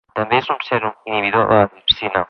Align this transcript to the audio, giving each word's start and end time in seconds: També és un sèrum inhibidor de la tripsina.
També 0.19 0.39
és 0.43 0.49
un 0.55 0.63
sèrum 0.69 0.97
inhibidor 1.13 1.49
de 1.55 1.61
la 1.63 1.71
tripsina. 1.77 2.19